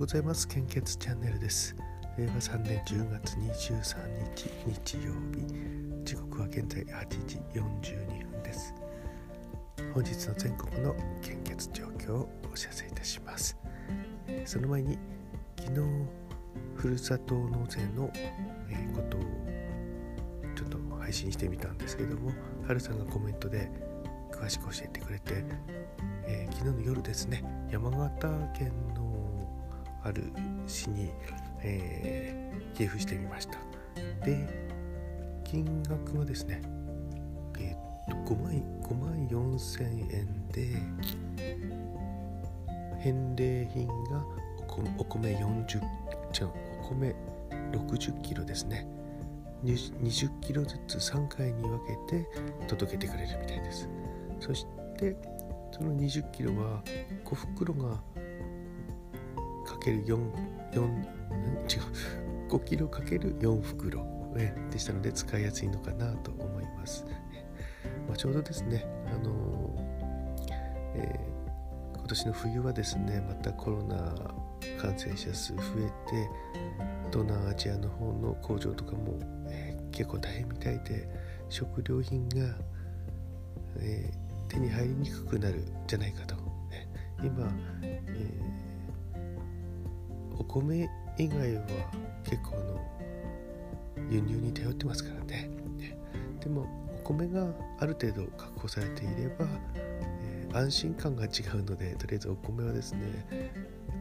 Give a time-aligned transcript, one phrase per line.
[0.00, 0.48] ございます。
[0.48, 1.76] 献血チャンネルです。
[2.16, 5.44] 令和3年10月23日日曜日。
[6.04, 8.74] 時刻は現在8時42分です。
[9.92, 13.58] 本日の全国の献血状況をお知らせいたします。
[14.46, 14.98] その前に
[15.58, 15.80] 昨日
[16.76, 18.06] ふるさと納税の
[18.94, 19.20] ことを
[20.56, 22.32] ちょっと配信してみたんですけども
[22.66, 23.70] はるさんがコメントで
[24.32, 25.44] 詳しく教えてくれて、
[26.24, 28.99] えー、昨日の夜ですね山形県の
[30.02, 30.24] ある
[30.66, 31.10] 市に、
[31.62, 33.58] えー、寄付してみました。
[34.24, 34.46] で
[35.44, 36.62] 金額はですね
[37.58, 40.68] えー、と5万 ,5 万4千円で
[43.00, 44.24] 返礼品が
[44.98, 46.50] お米40違う
[46.84, 47.14] お米
[47.72, 48.86] 60キロですね。
[49.64, 51.78] 20キロずつ3回に分
[52.08, 52.26] けて
[52.66, 53.88] 届けてくれるみたいです。
[54.38, 55.16] そして
[55.72, 56.82] その20キロは
[57.24, 58.00] 5袋が
[59.88, 60.32] 4
[60.72, 62.20] 4違う。
[62.50, 67.06] 5キロかける4袋、ね、でしたので使いやすいのかなと思います、
[68.08, 69.70] まあ、ちょうどですねあの
[70.92, 73.96] えー、今年の冬はですねまたコロナ
[74.80, 76.28] 感染者数増えて
[77.12, 81.08] 東南アジアの方の工場とかも、えー、結構大変みたいで
[81.48, 82.56] 食料品が、
[83.78, 84.10] え、
[84.48, 86.34] 手に入りにくくなるんじゃないかと、
[86.70, 86.88] ね、
[87.22, 87.48] 今、
[87.82, 88.69] えー、
[90.40, 90.88] お米
[91.18, 91.62] 以外は
[92.24, 95.50] 結構あの輸入に頼ってますからね。
[96.40, 97.46] でもお米が
[97.78, 103.00] ある程度確保されていれば、えー、安心感が違うのでとりあえずお米はですね、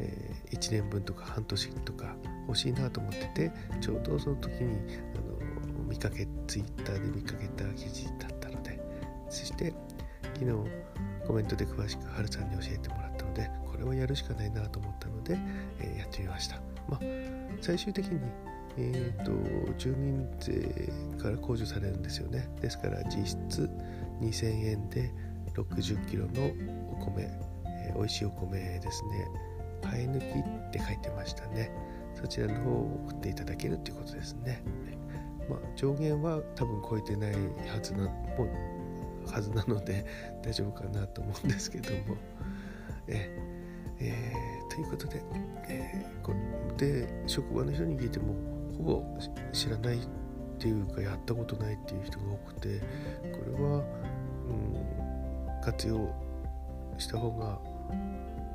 [0.00, 2.16] えー、1年分とか半年とか
[2.48, 8.80] 欲しいなと思っててちょうどその時にあの見かけツイッターで見かけた記事だったので
[9.30, 9.72] そして
[10.34, 10.52] 昨日
[11.26, 15.36] コメントで詳しくはるさんに教えてもらったのでこれはやるしかないなと思ったので、
[15.80, 17.00] えー、やってみました、まあ、
[17.60, 18.20] 最終的に
[18.76, 19.30] えーと、
[19.78, 20.90] 住民税
[21.22, 23.70] から控除されるんですよねですから実質
[24.20, 25.12] 2000円で
[25.54, 26.46] 60キロの
[26.90, 27.30] お米、
[27.66, 29.28] えー、美味しいお米ですね
[29.80, 31.70] 生え抜きって書いてましたね
[32.20, 34.62] そちらの方を送っていただけるということですね。
[35.48, 38.48] まあ、上限は多分超えてないはずなも
[39.26, 40.06] はずなので
[40.42, 42.16] 大丈夫かなと思うんですけども。
[43.08, 43.53] え
[44.00, 45.22] えー、ということで,、
[45.68, 46.32] えー、こ
[46.76, 48.34] で職場の人に聞いても
[48.76, 49.04] ほぼ
[49.52, 50.00] 知らないっ
[50.58, 52.80] ていうかやったことないっていう人が多くて
[53.32, 53.84] これは、
[54.48, 56.10] うん、活用
[56.98, 57.58] した方が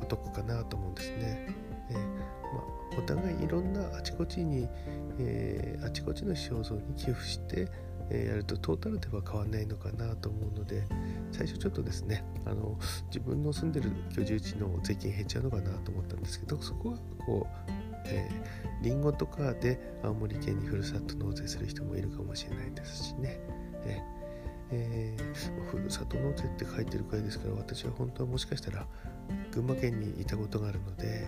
[0.00, 1.48] お得かなと思うんですね。
[1.90, 4.68] えーまあ、お互いいろんなあちこちに、
[5.18, 7.68] えー、あちこちの肖像に寄付して、
[8.10, 10.84] え、やるとトータルでは変わらないのかなと思うので
[11.32, 23.40] 最初ちょっとですねあの自分の住んでる居住地の税金減っちゃうのかなと思ったんですけどそこはこうえー、リンゴとかで青森県にふるさと納税する人もいるかもしれないですしね、
[23.86, 24.02] え
[24.70, 28.86] えー、ふるさと納税って書いてるくらいですから私は本当はもしかしたら
[29.52, 31.26] 群馬県にいたことがあるので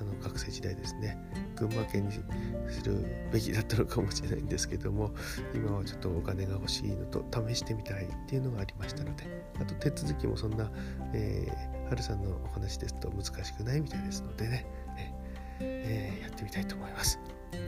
[0.00, 1.18] あの学生時代ですね。
[1.60, 5.12] 群馬県にするべきだったのかもしれないんですけども
[5.54, 9.24] 今はちょっとお金が欲しいのと試してみたいっていうのがありましたので
[9.60, 10.70] あと手続きもそんな、
[11.12, 14.66] えー、はるさんのお話ですと難しくないみたいですのでね、
[15.60, 17.20] えー、やってみたいと思います、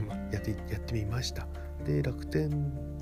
[0.08, 1.46] まやってやってみました。
[1.84, 2.50] で楽天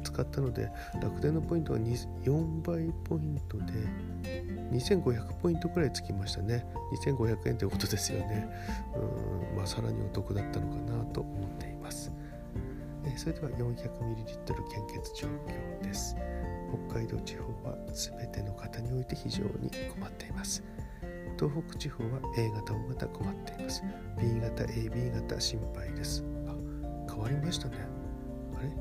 [0.02, 0.70] 使ったので
[1.02, 6.64] 楽天のポイントは4倍ポイントで2500ポイントくらいつきましたね。
[7.04, 8.48] 2500円ということですよね。
[8.94, 12.12] うんまあさらにお得だったのかなと思っています。
[13.04, 13.74] えそれでは 400ml
[14.24, 16.16] 献血状況です。
[16.88, 20.62] 北海道地方は全ての方において非常に困っています。
[21.38, 23.82] 東北地方は A 型 O 型困っています。
[24.20, 26.24] B 型 AB 型心配です。
[26.46, 26.54] あ
[27.08, 27.78] 変わりましたね。
[28.56, 28.68] あれ？
[28.68, 28.74] こ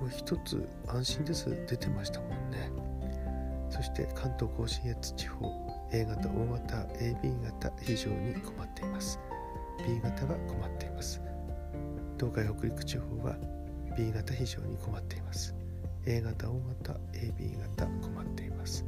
[0.00, 1.48] こ一つ安心です。
[1.66, 2.70] 出てましたもんね。
[3.78, 5.46] そして関東甲信越地方
[5.92, 9.20] A 型 O 型 AB 型非常に困っています。
[9.86, 11.22] B 型は困っています。
[12.18, 13.36] 東海北陸地方は
[13.96, 15.54] B 型非常に困っています。
[16.06, 18.84] A 型 O 型 AB 型困っています。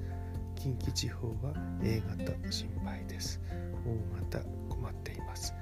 [0.57, 1.55] 近畿地方は
[1.85, 3.41] A 型心配です。
[3.87, 3.97] O
[4.33, 5.55] 型困っています。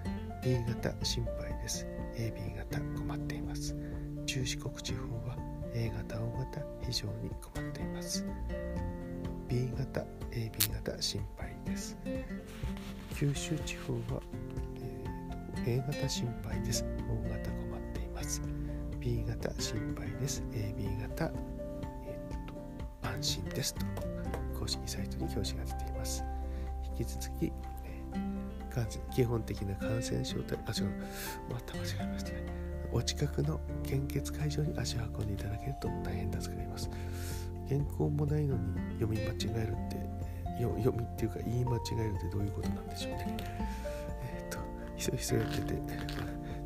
[0.43, 1.87] B 型心配です。
[2.17, 3.77] AB 型困っています。
[4.25, 5.37] 中四国地方は
[5.75, 8.25] A 型 O 型非常に困っています。
[9.49, 11.97] B 型 AB 型心配です。
[13.17, 14.21] 九州地方は、
[15.65, 16.85] えー、A 型心配です。
[17.11, 18.43] O 型困っています。
[19.01, 20.43] B 型心配です。
[20.53, 21.33] AB 型、
[22.07, 23.87] えーと、安心ですと。
[24.59, 26.23] 公式サイトに表示が出ています。
[26.99, 30.91] 引き続き、えー、基本的な感染症対あ違う。
[31.51, 31.73] また。
[31.75, 32.69] 間違えましたね。
[32.93, 36.91] お近くの献血会場に足を運んでいただけると大変助かります。
[37.69, 40.09] 原稿もないのに読み間違えるって
[40.61, 43.37] 読みっていうか言い間違えるってどういうことなんでしょうね
[44.23, 44.59] えっ、ー、と
[44.97, 45.75] ひそひそやってて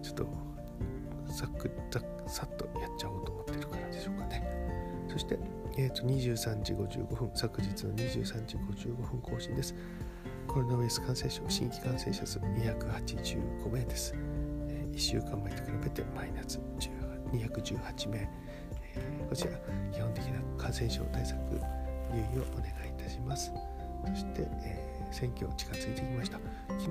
[0.02, 0.26] ちょっと
[1.32, 1.70] さっく
[2.26, 4.43] さっとやっちゃおうと思ってるからでしょうかね
[5.08, 5.38] そして
[5.78, 9.75] えーと、23時55分、昨日の23時55分更新です。
[10.46, 14.14] コロナウイルス感染症、新規感染者数285名です。
[14.69, 16.60] えー、1週間前と比べてマイナス
[17.32, 18.28] 218名、
[19.28, 19.50] こちら、
[19.92, 21.38] 基本的な感染症対策、
[22.12, 23.52] 留意をお願いいたします。
[24.06, 26.38] そして、えー、選挙近づいてきました。
[26.78, 26.88] 昨日、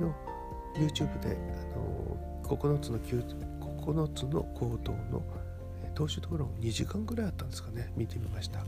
[0.75, 1.38] YouTube で、
[1.74, 3.33] あのー、9つの9つ
[4.25, 5.24] の行動の
[5.94, 8.59] 投手討論2時間ぐらいあったんですかね見てみました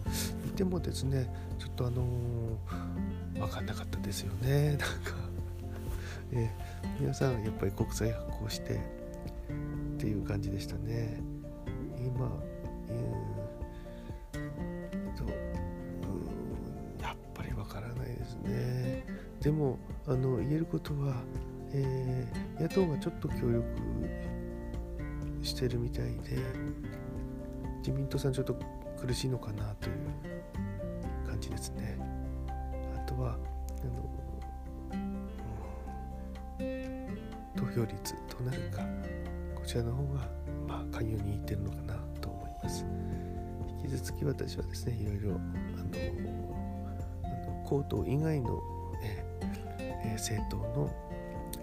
[0.46, 1.28] 見てもですね
[1.58, 4.88] ちょっとあのー、分かんなかったですよね なんか、
[6.32, 11.22] えー、皆さんやっぱり国債発行してっていう感じでしたね
[12.06, 12.30] 今、
[14.34, 15.24] えー、と
[17.04, 19.04] やっぱり分からないですね。
[19.42, 21.22] でもあの言えることは、
[21.72, 23.64] えー、野党がちょっと協力
[25.42, 26.38] してるみたいで
[27.80, 28.56] 自民党さんちょっと
[28.98, 29.96] 苦しいのかなという
[31.28, 31.98] 感じですね。
[32.96, 33.38] あとは
[33.82, 35.00] あの、
[36.60, 37.08] うん、
[37.56, 38.82] 投票率どうなるか
[39.54, 40.30] こちらの方が
[40.68, 41.93] まあ関与にいってるのかな
[42.64, 42.86] ます。
[43.84, 45.42] 引き続き私はですねいろいろあの
[47.24, 48.62] あの公党以外の、
[49.04, 49.26] え
[50.06, 50.90] え政党の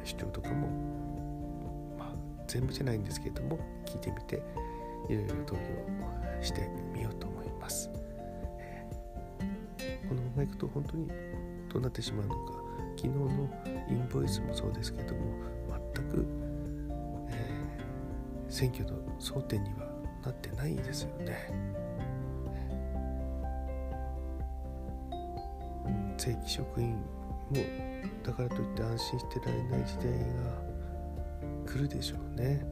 [0.04, 0.66] 主張とかも、
[1.98, 2.12] まあ、
[2.46, 4.42] 全部じゃないんですけれども聞いてみて
[5.08, 5.60] いろいろ投票
[6.42, 7.90] してみようと思います、
[9.78, 11.08] えー、このままいくと本当に
[11.72, 12.52] どうなってしまうのか
[12.96, 13.48] 昨日の
[13.88, 15.20] インボイスもそうですけども
[15.94, 16.26] 全く、
[17.28, 19.89] えー、選挙の争点には
[20.24, 21.50] なってないですよね、
[26.16, 27.00] 正規職員も
[28.22, 30.06] だからといって安心してられない時代
[31.64, 32.64] が来るでしょうね。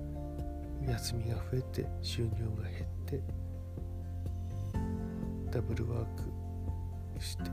[0.87, 3.21] 休みが増えて収入が減って
[5.51, 6.23] ダブルワーク
[7.23, 7.45] して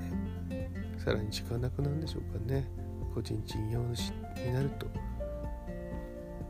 [0.98, 2.70] さらに時間なくなるんでしょうかね。
[3.14, 4.12] 個人事業主
[4.46, 4.88] になると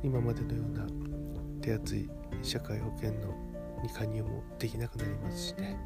[0.03, 0.85] 今までのような
[1.61, 2.09] 手厚い
[2.45, 3.33] 社会保険の
[3.81, 5.77] に加入もできなくなりますしね。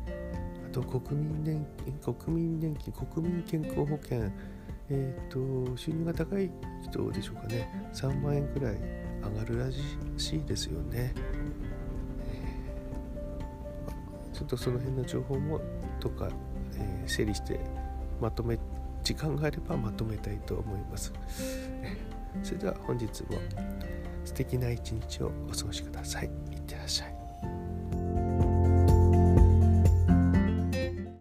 [0.70, 4.30] あと国民年金国民年金国民健康保険
[4.90, 6.52] えっ、ー、と収入が高い
[6.84, 7.90] 人でしょうかね。
[7.94, 8.76] 3万円くらい
[9.22, 9.72] 上がるら
[10.18, 11.14] しいですよね、
[14.34, 15.60] ちょっとその辺の情報も
[16.00, 16.30] とか、
[16.78, 17.60] えー、整理して
[18.22, 18.58] まとめ
[19.04, 21.12] 時間があればまとめたいと思います、
[22.44, 23.38] それでは本日も
[24.24, 26.49] 素敵な一日をお過ごしください。